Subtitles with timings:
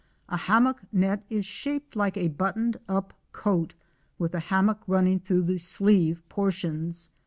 [0.29, 3.75] A hammock net is shaped like a buttoned up coat
[4.17, 7.11] with the hammock running through the sleeve portions.